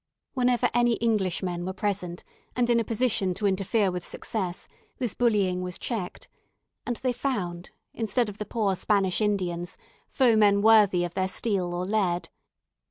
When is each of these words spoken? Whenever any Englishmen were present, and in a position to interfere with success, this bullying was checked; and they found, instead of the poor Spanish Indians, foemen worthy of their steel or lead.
Whenever 0.33 0.67
any 0.73 0.97
Englishmen 0.99 1.63
were 1.63 1.73
present, 1.73 2.23
and 2.55 2.71
in 2.71 2.79
a 2.79 2.83
position 2.83 3.35
to 3.35 3.45
interfere 3.45 3.91
with 3.91 4.03
success, 4.03 4.67
this 4.97 5.13
bullying 5.13 5.61
was 5.61 5.77
checked; 5.77 6.27
and 6.87 6.95
they 6.95 7.13
found, 7.13 7.69
instead 7.93 8.27
of 8.27 8.39
the 8.39 8.45
poor 8.47 8.75
Spanish 8.75 9.21
Indians, 9.21 9.77
foemen 10.07 10.63
worthy 10.63 11.03
of 11.05 11.13
their 11.13 11.27
steel 11.27 11.71
or 11.75 11.85
lead. 11.85 12.29